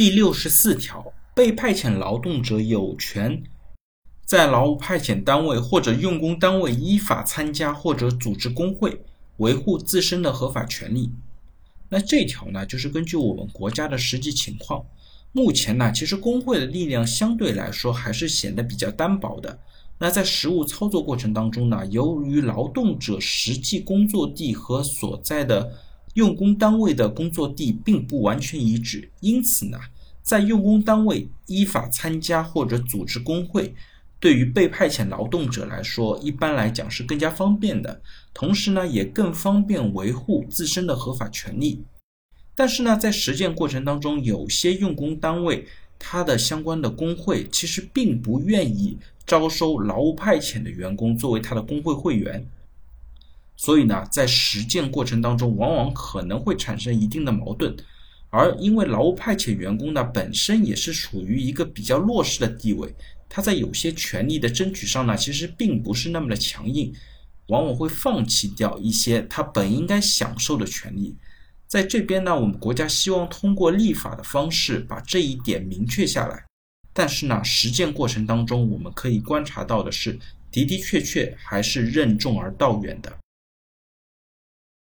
[0.00, 3.42] 第六十四条，被派遣劳动者有权
[4.24, 9.02] 在劳务派遣单位或者用工单位依法参加或者组织工会，
[9.36, 11.12] 维护自身的合法权利。
[11.90, 14.82] 那这条呢，就是根据我们国家的实际情况，
[15.32, 19.58] 目前呢，其实工会的力量相对来说还是显得比较单薄的。
[19.98, 25.70] 那在实务操作过程当中呢，由于劳动者实际工作地和所在的
[26.14, 29.78] 用工单位的工作地并不完全一致，因此呢，
[30.22, 33.74] 在用工单位依法参加或者组织工会，
[34.18, 38.00] 对于被派遣劳动者来说，一般来讲是更加方便的，
[38.34, 41.82] 同时呢，也更方便维护自身的合法权利。
[42.54, 45.66] 但是呢，在实践过程当中，有些用工单位
[45.98, 48.98] 它的相关的工会其实并不愿意。
[49.26, 52.44] 招收劳务派遣的员工作为他的工会会员，
[53.62, 57.76] 所以呢，在实践过程当中，往往可能会产生一定的矛盾。
[58.30, 62.90] 而因为劳务派遣员工呢，本身也是处于一个比较弱势的地位，
[63.28, 66.90] 他在有些权利的争取上呢，其实并不是那么的强硬，
[67.48, 71.14] 往往会放弃掉一些他本应该享受的权利。
[71.66, 76.42] 在这边呢，我们国家希望通过立法的方式把这一点明确下来。
[76.94, 80.18] 但是呢，实践过程当中，我们可以观察到的是，
[80.50, 83.14] 的的确确还是任重而道远的。